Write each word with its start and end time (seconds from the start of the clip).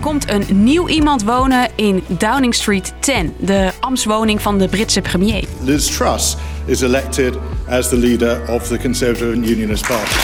komt 0.00 0.30
een 0.30 0.46
nieuw 0.48 0.88
iemand 0.88 1.22
wonen 1.22 1.68
in 1.74 2.04
Downing 2.06 2.54
Street 2.54 2.92
10, 2.98 3.34
de 3.38 3.70
ambtswoning 3.80 4.42
van 4.42 4.58
de 4.58 4.68
Britse 4.68 5.00
premier. 5.00 5.44
Liz 5.62 5.96
Truss 5.96 6.36
is 6.64 6.80
elected 6.80 7.34
as 7.68 7.88
the 7.88 7.96
leader 7.96 8.48
of 8.48 8.66
the 8.66 8.78
Conservative 8.78 9.36
and 9.36 9.48
Unionist 9.48 9.86
Party. 9.86 10.14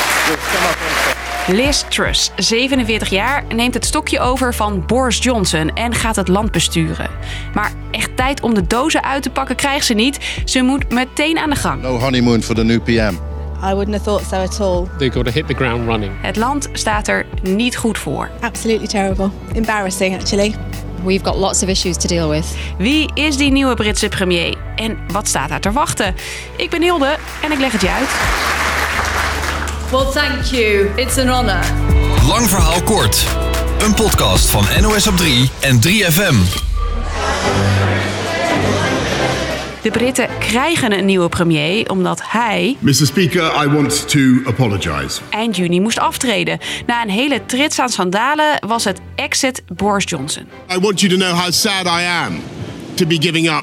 Liz 1.46 1.82
Truss, 1.88 2.30
47 2.36 3.08
jaar, 3.08 3.44
neemt 3.54 3.74
het 3.74 3.84
stokje 3.84 4.20
over 4.20 4.54
van 4.54 4.84
Boris 4.86 5.18
Johnson 5.22 5.70
en 5.74 5.94
gaat 5.94 6.16
het 6.16 6.28
land 6.28 6.50
besturen. 6.50 7.10
Maar 7.54 7.72
echt 7.90 8.16
tijd 8.16 8.40
om 8.42 8.54
de 8.54 8.66
dozen 8.66 9.04
uit 9.04 9.22
te 9.22 9.30
pakken 9.30 9.56
krijgt 9.56 9.86
ze 9.86 9.94
niet. 9.94 10.18
Ze 10.44 10.62
moet 10.62 10.90
meteen 10.90 11.38
aan 11.38 11.50
de 11.50 11.56
gang. 11.56 11.82
No 11.82 11.98
honeymoon 11.98 12.42
for 12.42 12.54
the 12.54 12.64
new 12.64 12.82
PM. 12.82 13.35
I 13.62 13.74
wouldn't 13.74 13.92
have 13.92 14.02
thought 14.02 14.22
so 14.22 14.36
at 14.36 14.60
all. 14.60 14.88
They've 14.98 15.14
got 15.14 15.24
to 15.24 15.30
hit 15.30 15.46
the 15.46 15.54
ground 15.54 15.86
running. 15.86 16.12
Het 16.22 16.36
land 16.36 16.68
staat 16.72 17.08
er 17.08 17.26
niet 17.42 17.76
goed 17.76 17.98
voor. 17.98 18.30
Absolutely 18.40 18.86
terrible. 18.86 19.30
Embarrassing, 19.54 20.14
actually. 20.14 20.54
We've 21.04 21.24
got 21.24 21.36
lots 21.36 21.62
of 21.62 21.68
issues 21.68 21.96
to 21.96 22.08
deal 22.08 22.28
with. 22.28 22.56
Wie 22.78 23.10
is 23.14 23.36
die 23.36 23.50
nieuwe 23.50 23.74
Britse 23.74 24.08
premier 24.08 24.56
en 24.76 24.98
wat 25.12 25.28
staat 25.28 25.48
daar 25.48 25.60
te 25.60 25.72
wachten? 25.72 26.14
Ik 26.56 26.70
ben 26.70 26.82
Hilde 26.82 27.16
en 27.42 27.52
ik 27.52 27.58
leg 27.58 27.72
het 27.72 27.80
je 27.80 27.90
uit. 27.90 28.08
Well, 29.90 30.12
thank 30.12 30.44
you. 30.44 30.90
It's 30.96 31.18
an 31.18 31.28
honor. 31.28 31.64
Lang 32.28 32.48
verhaal 32.48 32.82
kort. 32.82 33.26
Een 33.78 33.94
podcast 33.94 34.50
van 34.50 34.64
NOS 34.80 35.06
op 35.06 35.16
3 35.16 35.50
en 35.60 35.80
3FM. 35.80 36.64
De 39.82 39.90
Britten 39.90 40.28
krijgen 40.38 40.92
een 40.92 41.04
nieuwe 41.04 41.28
premier 41.28 41.90
omdat 41.90 42.20
hij 42.24 42.76
Mr. 42.78 42.94
Speaker, 42.94 43.64
I 43.64 43.68
want 43.68 44.08
to 44.08 44.20
apologise. 44.46 45.20
eind 45.30 45.56
juni 45.56 45.80
moest 45.80 45.98
aftreden. 45.98 46.58
Na 46.86 47.02
een 47.02 47.10
hele 47.10 47.46
trits 47.46 47.78
aan 47.78 47.88
schandalen 47.88 48.58
was 48.66 48.84
het 48.84 49.00
exit 49.14 49.62
Boris 49.72 50.04
Johnson. 50.06 50.42
I 50.76 50.78
want 50.78 51.00
you 51.00 51.12
to 51.12 51.18
know 51.18 51.38
how 51.40 51.50
sad 51.52 51.86
I 51.86 52.04
am 52.24 52.40
to 52.94 53.06
be 53.06 53.16
giving 53.20 53.50
up 53.50 53.62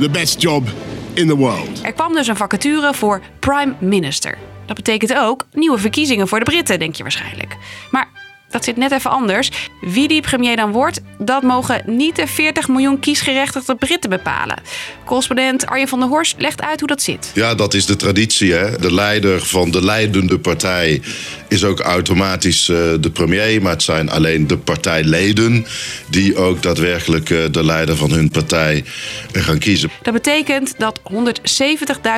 the 0.00 0.10
best 0.10 0.42
job 0.42 0.68
in 1.14 1.26
the 1.26 1.36
world. 1.36 1.80
Er 1.82 1.92
kwam 1.92 2.12
dus 2.14 2.26
een 2.26 2.36
vacature 2.36 2.94
voor 2.94 3.20
prime 3.38 3.74
minister. 3.78 4.38
Dat 4.66 4.76
betekent 4.76 5.14
ook 5.14 5.46
nieuwe 5.52 5.78
verkiezingen 5.78 6.28
voor 6.28 6.38
de 6.38 6.44
Britten, 6.44 6.78
denk 6.78 6.94
je 6.94 7.02
waarschijnlijk. 7.02 7.56
Maar 7.90 8.08
dat 8.50 8.64
zit 8.64 8.76
net 8.76 8.92
even 8.92 9.10
anders. 9.10 9.50
Wie 9.80 10.08
die 10.08 10.20
premier 10.20 10.56
dan 10.56 10.72
wordt, 10.72 11.00
dat 11.18 11.42
mogen 11.42 11.82
niet 11.86 12.16
de 12.16 12.26
40 12.26 12.68
miljoen 12.68 12.98
kiesgerechtigde 12.98 13.74
Britten 13.74 14.10
bepalen. 14.10 14.56
Correspondent 15.04 15.66
Arjen 15.66 15.88
van 15.88 15.98
der 15.98 16.08
Horst 16.08 16.34
legt 16.38 16.62
uit 16.62 16.78
hoe 16.78 16.88
dat 16.88 17.02
zit. 17.02 17.30
Ja, 17.34 17.54
dat 17.54 17.74
is 17.74 17.86
de 17.86 17.96
traditie. 17.96 18.52
Hè? 18.52 18.78
De 18.78 18.94
leider 18.94 19.46
van 19.46 19.70
de 19.70 19.84
leidende 19.84 20.38
partij 20.38 21.02
is 21.48 21.64
ook 21.64 21.80
automatisch 21.80 22.68
eh, 22.68 22.76
de 23.00 23.10
premier. 23.12 23.62
Maar 23.62 23.72
het 23.72 23.82
zijn 23.82 24.10
alleen 24.10 24.46
de 24.46 24.58
partijleden 24.58 25.66
die 26.10 26.36
ook 26.36 26.62
daadwerkelijk 26.62 27.30
eh, 27.30 27.38
de 27.50 27.64
leider 27.64 27.96
van 27.96 28.10
hun 28.10 28.30
partij 28.30 28.84
gaan 29.32 29.58
kiezen. 29.58 29.90
Dat 30.02 30.14
betekent 30.14 30.74
dat 30.78 31.00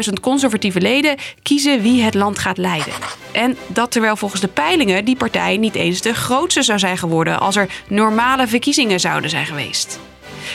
170.000 0.07 0.13
conservatieve 0.21 0.81
leden 0.81 1.17
kiezen 1.43 1.83
wie 1.83 2.03
het 2.03 2.15
land 2.15 2.39
gaat 2.39 2.59
leiden. 2.59 2.93
En 3.33 3.57
dat 3.67 3.91
terwijl 3.91 4.17
volgens 4.17 4.41
de 4.41 4.49
peilingen 4.49 5.05
die 5.05 5.17
partij 5.17 5.57
niet 5.57 5.75
eens 5.75 6.01
de 6.01 6.15
grootste 6.21 6.63
zou 6.63 6.79
zijn 6.79 6.99
geworden 6.99 7.41
als 7.41 7.57
er 7.57 7.69
normale 7.89 8.47
verkiezingen 8.47 9.01
zouden 9.01 9.31
zijn 9.31 9.47
geweest. 9.47 9.99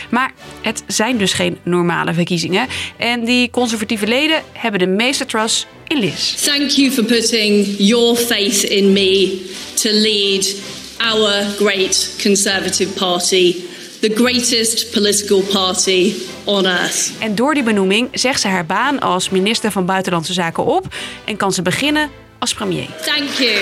Maar 0.10 0.32
het 0.62 0.84
zijn 0.88 1.18
dus 1.18 1.34
geen 1.34 1.58
normale 1.64 2.14
verkiezingen. 2.14 2.68
En 2.98 3.26
die 3.26 3.50
conservatieve 3.50 4.08
leden 4.08 4.42
hebben 4.52 4.80
de 4.80 4.88
meeste 4.88 5.26
trust 5.26 5.68
in 5.88 5.98
Liz. 6.00 6.34
Thank 6.34 6.70
you 6.70 6.92
for 6.92 7.04
putting 7.04 7.76
your 7.78 8.16
faith 8.16 8.64
in 8.64 8.94
me 8.94 9.42
to 9.74 9.90
lead 9.92 10.56
our 10.98 11.44
great 11.58 12.16
Conservative 12.22 12.92
Party, 12.94 13.56
the 14.00 14.12
greatest 14.16 14.92
political 14.92 15.42
party 15.42 16.14
on 16.44 16.66
earth. 16.66 17.12
En 17.20 17.36
door 17.36 17.54
die 17.54 17.64
benoeming 17.64 18.08
zegt 18.12 18.42
ze 18.42 18.48
haar 18.48 18.66
baan 18.66 19.00
als 19.00 19.30
minister 19.30 19.72
van 19.72 19.86
Buitenlandse 19.86 20.34
Zaken 20.34 20.66
op 20.66 20.96
en 21.26 21.38
kan 21.38 21.54
ze 21.54 21.62
beginnen 21.62 22.10
als 22.40 22.54
premier. 22.54 22.88
Thank 23.06 23.30
you. 23.30 23.60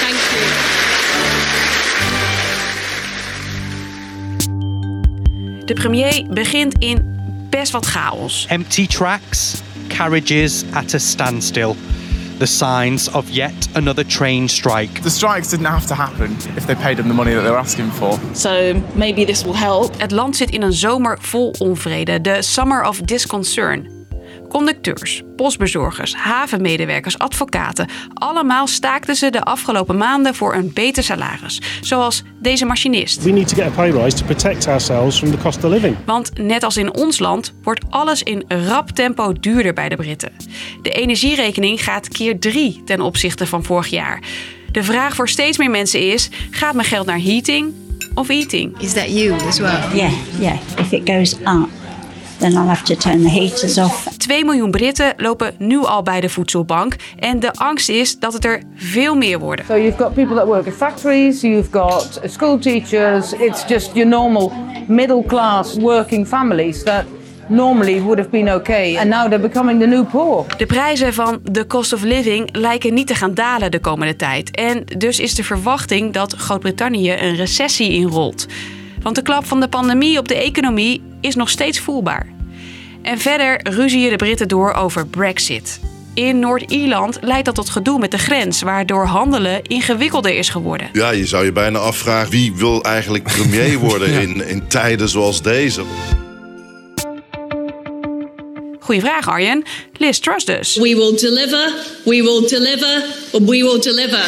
Thank 0.00 0.20
you. 0.30 0.81
De 5.72 5.80
premier 5.80 6.26
begint 6.30 6.74
in 6.78 7.16
best 7.50 7.72
wat 7.72 7.86
chaos. 7.86 8.46
Empty 8.48 8.86
tracks, 8.86 9.62
carriages 9.88 10.64
at 10.72 10.94
a 10.94 10.98
standstill. 10.98 11.76
The 12.38 12.46
signs 12.46 13.12
of 13.12 13.28
yet 13.30 13.68
another 13.74 14.06
train 14.06 14.48
strike. 14.48 15.02
The 15.02 15.10
strikes 15.10 15.48
didn't 15.48 15.66
have 15.66 15.86
to 15.86 15.94
happen 15.94 16.36
if 16.56 16.66
they 16.66 16.74
paid 16.74 16.96
them 16.96 17.08
the 17.08 17.14
money 17.14 17.34
that 17.34 17.42
they 17.42 17.50
were 17.50 17.60
asking 17.60 17.90
for. 17.90 18.18
So 18.32 18.82
maybe 18.94 19.24
this 19.24 19.44
will 19.44 19.56
help. 19.56 20.00
Het 20.00 20.10
land 20.10 20.36
zit 20.36 20.50
in 20.50 20.62
een 20.62 20.72
zomer 20.72 21.18
vol 21.20 21.54
onvrede, 21.58 22.20
de 22.20 22.42
Summer 22.42 22.84
of 22.84 23.00
Disconcern. 23.00 24.01
Conducteurs, 24.52 25.22
postbezorgers, 25.36 26.14
havenmedewerkers, 26.14 27.18
advocaten. 27.18 27.88
Allemaal 28.14 28.66
staakten 28.66 29.16
ze 29.16 29.30
de 29.30 29.42
afgelopen 29.42 29.96
maanden 29.96 30.34
voor 30.34 30.54
een 30.54 30.70
beter 30.74 31.02
salaris. 31.02 31.60
Zoals 31.80 32.22
deze 32.40 32.64
machinist. 32.64 33.22
We 33.22 33.30
need 33.30 33.48
to 33.48 33.54
get 33.54 33.64
a 33.64 33.70
pay 33.70 33.90
rise 33.90 34.16
to 34.16 34.24
protect 34.24 34.68
ourselves 34.68 35.18
from 35.18 35.30
the 35.30 35.36
cost 35.36 35.64
of 35.64 35.70
living. 35.70 35.96
Want 36.06 36.38
net 36.38 36.62
als 36.62 36.76
in 36.76 36.94
ons 36.94 37.18
land 37.18 37.52
wordt 37.62 37.84
alles 37.90 38.22
in 38.22 38.44
rap 38.48 38.90
tempo 38.90 39.32
duurder 39.32 39.72
bij 39.72 39.88
de 39.88 39.96
Britten. 39.96 40.32
De 40.82 40.90
energierekening 40.90 41.84
gaat 41.84 42.08
keer 42.08 42.38
drie 42.38 42.82
ten 42.84 43.00
opzichte 43.00 43.46
van 43.46 43.64
vorig 43.64 43.86
jaar. 43.86 44.22
De 44.72 44.82
vraag 44.82 45.14
voor 45.14 45.28
steeds 45.28 45.58
meer 45.58 45.70
mensen 45.70 46.12
is: 46.12 46.30
gaat 46.50 46.74
mijn 46.74 46.88
geld 46.88 47.06
naar 47.06 47.20
heating 47.20 47.72
of 48.14 48.28
eating? 48.28 48.78
Is 48.78 48.92
that 48.92 49.18
you 49.18 49.32
as 49.46 49.58
well? 49.58 49.80
Yeah, 49.94 50.12
yeah. 50.38 50.56
If 50.78 50.92
it 50.92 51.10
goes 51.10 51.32
up, 51.34 51.68
then 52.38 52.52
I'll 52.52 52.68
have 52.68 52.84
to 52.84 52.94
turn 52.94 53.22
the 53.22 53.30
heaters 53.30 53.78
off. 53.78 54.11
2 54.22 54.44
miljoen 54.44 54.70
Britten 54.70 55.14
lopen 55.16 55.54
nu 55.58 55.84
al 55.84 56.02
bij 56.02 56.20
de 56.20 56.28
voedselbank. 56.28 56.96
En 57.18 57.40
de 57.40 57.52
angst 57.52 57.88
is 57.88 58.18
dat 58.18 58.32
het 58.32 58.44
er 58.44 58.62
veel 58.74 59.14
meer 59.14 59.38
worden. 59.38 59.64
So 59.64 59.76
you've 59.76 60.02
got 60.02 60.14
people 60.14 60.36
that 60.36 60.46
work 60.46 60.66
in 60.66 60.72
factories, 60.72 61.40
you've 61.40 61.70
got 61.70 62.20
school 62.24 62.58
teachers. 62.58 63.32
It's 63.32 63.64
just 63.68 63.90
your 63.94 64.08
normal 64.08 64.52
middle 64.86 65.24
class 65.26 65.76
working 65.76 66.26
families 66.26 66.82
that 66.82 67.04
normally 67.48 68.00
would 68.00 68.18
have 68.18 68.30
been 68.30 68.54
okay. 68.54 68.96
And 68.96 69.08
now 69.08 69.28
they're 69.28 69.48
becoming 69.48 69.80
the 69.80 69.86
new 69.86 70.04
poor. 70.10 70.46
De 70.56 70.66
prijzen 70.66 71.14
van 71.14 71.40
de 71.42 71.66
cost 71.66 71.92
of 71.92 72.02
living 72.02 72.56
lijken 72.56 72.94
niet 72.94 73.06
te 73.06 73.14
gaan 73.14 73.34
dalen 73.34 73.70
de 73.70 73.80
komende 73.80 74.16
tijd. 74.16 74.50
En 74.50 74.84
dus 74.98 75.20
is 75.20 75.34
de 75.34 75.44
verwachting 75.44 76.12
dat 76.12 76.32
Groot-Brittannië 76.32 77.12
een 77.12 77.36
recessie 77.36 77.92
inrolt. 77.92 78.46
Want 79.02 79.16
de 79.16 79.22
klap 79.22 79.44
van 79.44 79.60
de 79.60 79.68
pandemie 79.68 80.18
op 80.18 80.28
de 80.28 80.36
economie 80.36 81.02
is 81.20 81.34
nog 81.34 81.48
steeds 81.48 81.80
voelbaar. 81.80 82.40
En 83.02 83.18
verder 83.18 83.60
ruzien 83.62 84.10
de 84.10 84.16
Britten 84.16 84.48
door 84.48 84.72
over 84.72 85.06
Brexit. 85.06 85.80
In 86.14 86.38
Noord-Ierland 86.38 87.18
leidt 87.20 87.44
dat 87.44 87.54
tot 87.54 87.70
gedoe 87.70 87.98
met 87.98 88.10
de 88.10 88.18
grens, 88.18 88.62
waardoor 88.62 89.06
handelen 89.06 89.62
ingewikkelder 89.62 90.34
is 90.34 90.48
geworden. 90.48 90.88
Ja, 90.92 91.10
je 91.10 91.26
zou 91.26 91.44
je 91.44 91.52
bijna 91.52 91.78
afvragen 91.78 92.30
wie 92.30 92.54
wil 92.54 92.82
eigenlijk 92.82 93.24
premier 93.24 93.78
worden 93.88 94.08
in, 94.08 94.48
in 94.48 94.68
tijden 94.68 95.08
zoals 95.08 95.42
deze. 95.42 95.82
Goeie 98.80 99.00
vraag, 99.00 99.28
Arjen. 99.28 99.64
Liz 99.96 100.18
Truss 100.18 100.44
dus. 100.44 100.76
We 100.76 100.82
will 100.82 101.16
deliver, 101.16 101.72
we 102.04 102.22
will 102.22 102.48
deliver, 102.48 103.04
we 103.30 103.46
will 103.46 103.80
deliver. 103.80 104.26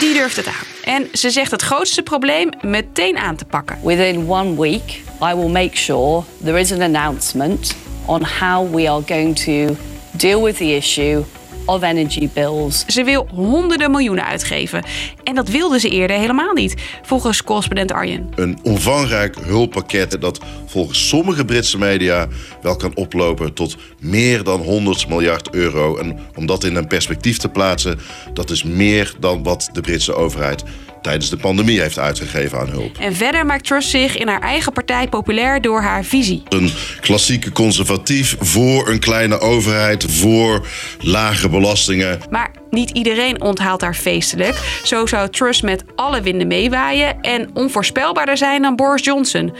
Die 0.00 0.12
durft 0.12 0.36
het 0.36 0.46
aan. 0.46 0.70
En 0.84 1.08
ze 1.12 1.30
zegt 1.30 1.50
het 1.50 1.62
grootste 1.62 2.02
probleem 2.02 2.50
meteen 2.60 3.18
aan 3.18 3.36
te 3.36 3.44
pakken. 3.44 3.78
Within 3.82 4.28
one 4.28 4.60
week, 4.60 5.00
I 5.22 5.34
will 5.34 5.48
make 5.48 5.76
sure 5.76 6.24
there 6.42 6.58
is 6.58 6.72
an 6.72 6.82
announcement 6.82 7.76
on 8.06 8.22
how 8.22 8.74
we 8.74 8.88
are 8.88 9.02
going 9.06 9.36
to 9.36 9.76
deal 10.16 10.42
with 10.42 10.56
the 10.56 10.76
issue 10.76 11.24
of 11.66 11.82
energy 11.82 12.28
bills. 12.34 12.84
Ze 12.86 13.04
wil 13.04 13.28
honderden 13.34 13.90
miljoenen 13.90 14.24
uitgeven. 14.24 14.82
En 15.24 15.34
dat 15.34 15.48
wilde 15.48 15.80
ze 15.80 15.88
eerder 15.88 16.16
helemaal 16.16 16.52
niet, 16.52 16.74
volgens 17.02 17.44
correspondent 17.44 17.92
Arjen. 17.92 18.28
Een 18.34 18.58
omvangrijk 18.62 19.36
hulppakket 19.40 20.20
dat 20.20 20.40
volgens 20.66 21.08
sommige 21.08 21.44
Britse 21.44 21.78
media 21.78 22.28
wel 22.62 22.76
kan 22.76 22.94
oplopen 22.94 23.54
tot 23.54 23.76
meer 23.98 24.44
dan 24.44 24.60
100 24.60 25.08
miljard 25.08 25.54
euro. 25.54 25.96
En 25.96 26.18
om 26.36 26.46
dat 26.46 26.64
in 26.64 26.76
een 26.76 26.86
perspectief 26.86 27.38
te 27.38 27.48
plaatsen, 27.48 27.98
dat 28.32 28.50
is 28.50 28.62
meer 28.62 29.14
dan 29.18 29.42
wat 29.42 29.68
de 29.72 29.80
Britse 29.80 30.14
overheid 30.14 30.64
tijdens 31.02 31.30
de 31.30 31.36
pandemie 31.36 31.80
heeft 31.80 31.98
uitgegeven 31.98 32.58
aan 32.58 32.68
hulp. 32.68 32.98
En 32.98 33.14
verder 33.14 33.46
maakt 33.46 33.64
Truss 33.64 33.90
zich 33.90 34.16
in 34.16 34.28
haar 34.28 34.40
eigen 34.40 34.72
partij 34.72 35.08
populair 35.08 35.60
door 35.60 35.80
haar 35.80 36.04
visie. 36.04 36.42
Een 36.48 36.72
klassieke 37.00 37.52
conservatief 37.52 38.36
voor 38.38 38.88
een 38.88 38.98
kleine 38.98 39.40
overheid, 39.40 40.04
voor 40.08 40.66
lage 41.00 41.48
belastingen. 41.48 42.18
Maar 42.30 42.50
niet 42.70 42.90
iedereen 42.90 43.40
onthaalt 43.40 43.80
haar 43.80 43.94
feestelijk. 43.94 44.80
Zo 44.84 45.06
zou 45.06 45.28
Truss 45.28 45.60
met 45.60 45.84
alle 45.94 46.20
winden 46.20 46.46
meewaaien 46.46 47.20
en 47.20 47.50
onvoorspelbaarder 47.54 48.36
zijn 48.36 48.62
dan 48.62 48.76
Boris 48.76 49.04
Johnson. 49.04 49.52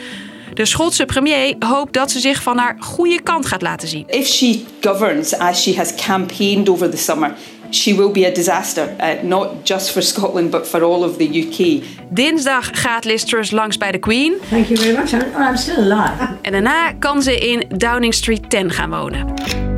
De 0.55 0.67
Schotse 0.67 1.05
premier 1.05 1.55
hoopt 1.59 1.93
dat 1.93 2.11
ze 2.11 2.21
zich 2.21 2.43
van 2.43 2.59
haar 2.59 2.77
goede 2.81 3.23
kant 3.23 3.47
gaat 3.47 3.63
laten 3.63 3.89
zien. 3.89 4.05
If 4.07 4.27
she 4.27 4.65
governs 4.81 5.39
as 5.39 5.63
she 5.63 5.77
has 5.77 5.95
campaigned 5.95 6.69
over 6.69 6.91
the 6.91 6.97
summer, 6.97 7.35
she 7.71 7.95
will 7.95 8.13
be 8.13 8.27
a 8.27 8.33
disaster, 8.33 8.95
uh, 9.01 9.23
not 9.23 9.65
just 9.65 9.91
for 9.91 10.03
Scotland 10.03 10.51
but 10.51 10.67
for 10.67 10.83
all 10.83 11.03
of 11.03 11.17
the 11.17 11.29
UK. 11.29 11.83
Dinsdag 12.09 12.69
gaat 12.73 13.05
Liz 13.05 13.25
Truss 13.25 13.51
langs 13.51 13.77
bij 13.77 13.93
de 13.93 13.99
Queen. 13.99 14.35
Thank 14.49 14.67
you 14.67 14.79
very 14.81 14.97
much. 14.97 15.13
I'm, 15.13 15.43
I'm 15.49 15.57
still 15.57 15.93
alive. 15.93 16.29
En 16.43 16.53
daarna 16.53 16.93
kan 16.93 17.23
ze 17.23 17.39
in 17.39 17.65
Downing 17.69 18.15
Street 18.15 18.51
10 18.51 18.71
gaan 18.71 18.91
wonen. 18.91 19.70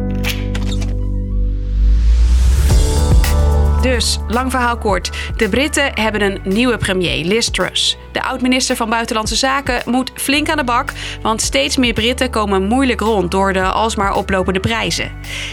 Dus, 3.83 4.19
lang 4.29 4.51
verhaal 4.51 4.79
kort. 4.79 5.11
De 5.37 5.49
Britten 5.49 5.91
hebben 5.95 6.23
een 6.23 6.41
nieuwe 6.45 6.77
premier, 6.77 7.25
Liz 7.25 7.49
Truss. 7.49 7.97
De 8.13 8.23
oud-minister 8.23 8.77
van 8.77 8.91
Buitenlandse 8.91 9.37
Zaken 9.37 9.83
moet 9.85 10.11
flink 10.15 10.49
aan 10.49 10.57
de 10.57 10.65
bak, 10.65 10.93
want 11.23 11.43
steeds 11.43 11.77
meer 11.77 11.93
Britten 11.93 12.31
komen 12.31 12.63
moeilijk 12.63 13.01
rond 13.01 13.31
door 13.31 13.53
de 13.53 13.63
alsmaar 13.63 14.15
oplopende 14.15 14.61
prijzen. 14.61 15.13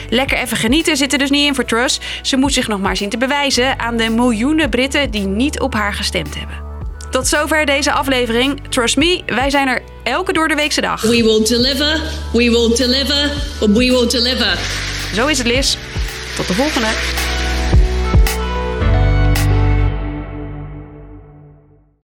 Lekker 0.09 0.37
even 0.37 0.57
genieten 0.57 0.97
zit 0.97 1.13
er 1.13 1.19
dus 1.19 1.29
niet 1.29 1.47
in 1.47 1.55
voor 1.55 1.65
Truss. 1.65 1.99
Ze 2.21 2.37
moet 2.37 2.53
zich 2.53 2.67
nog 2.67 2.79
maar 2.79 2.97
zien 2.97 3.09
te 3.09 3.17
bewijzen 3.17 3.79
aan 3.79 3.97
de 3.97 4.09
miljoenen 4.09 4.69
Britten 4.69 5.11
die 5.11 5.25
niet 5.25 5.59
op 5.59 5.73
haar 5.73 5.93
gestemd 5.93 6.35
hebben. 6.35 6.55
Tot 7.09 7.27
zover 7.27 7.65
deze 7.65 7.91
aflevering. 7.91 8.61
Trust 8.69 8.97
me, 8.97 9.23
wij 9.25 9.49
zijn 9.49 9.67
er 9.67 9.81
elke 10.03 10.33
door 10.33 10.47
de 10.47 10.55
weekse 10.55 10.81
dag. 10.81 11.01
We 11.01 11.23
will 11.23 11.43
deliver, 11.43 12.01
we 12.33 12.49
will 12.49 12.75
deliver, 12.75 13.31
we 13.59 13.73
will 13.73 14.07
deliver. 14.07 14.57
Zo 15.13 15.27
is 15.27 15.37
het, 15.37 15.47
Liz. 15.47 15.75
Tot 16.35 16.47
de 16.47 16.53
volgende. 16.53 17.28